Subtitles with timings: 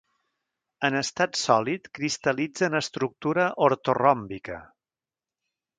[0.87, 4.61] En estat sòlid cristal·litza en estructura ortoròmbica.